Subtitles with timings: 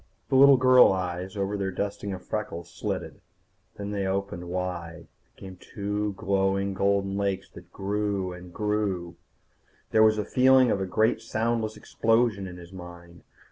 [0.29, 3.21] The little girl eyes over their dusting of freckles slitted.
[3.77, 9.15] Then they opened wide, became two glowing golden lakes that grew, and grew
[9.91, 13.21] There was the feeling of a great soundless explosion in his mind.